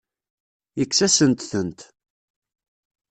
Yekkes-asent-tent. 0.79 1.79